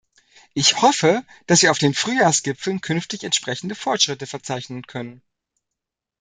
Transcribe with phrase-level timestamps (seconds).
[0.55, 5.21] Ich hoffe, dass wir auf den Frühjahrsgipfeln künftig entsprechende Fortschritte verzeichnen können.